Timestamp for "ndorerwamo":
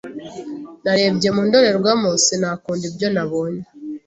1.47-2.09